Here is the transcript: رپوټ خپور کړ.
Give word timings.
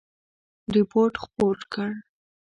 رپوټ 0.73 1.13
خپور 1.23 1.55
کړ. 1.73 1.89